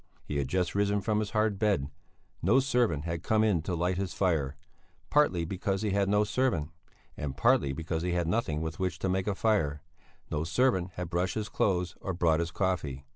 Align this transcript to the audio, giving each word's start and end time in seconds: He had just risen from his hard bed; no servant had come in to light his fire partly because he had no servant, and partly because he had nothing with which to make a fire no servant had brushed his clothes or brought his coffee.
He 0.23 0.39
had 0.39 0.47
just 0.47 0.73
risen 0.73 0.99
from 1.01 1.19
his 1.19 1.29
hard 1.29 1.59
bed; 1.59 1.91
no 2.41 2.59
servant 2.59 3.05
had 3.05 3.21
come 3.21 3.43
in 3.43 3.61
to 3.61 3.75
light 3.75 3.97
his 3.99 4.15
fire 4.15 4.55
partly 5.11 5.45
because 5.45 5.83
he 5.83 5.91
had 5.91 6.09
no 6.09 6.23
servant, 6.23 6.71
and 7.15 7.37
partly 7.37 7.71
because 7.71 8.01
he 8.01 8.13
had 8.13 8.25
nothing 8.27 8.61
with 8.61 8.79
which 8.79 8.97
to 8.97 9.07
make 9.09 9.27
a 9.27 9.35
fire 9.35 9.83
no 10.31 10.43
servant 10.43 10.93
had 10.93 11.11
brushed 11.11 11.35
his 11.35 11.49
clothes 11.49 11.93
or 12.01 12.13
brought 12.15 12.39
his 12.39 12.49
coffee. 12.49 13.05